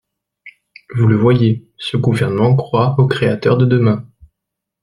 [0.95, 4.09] Vous le voyez, ce gouvernement croit aux créateurs de demain.